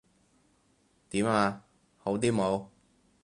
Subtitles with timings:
[1.11, 1.63] 點呀？
[1.99, 2.69] 好啲冇？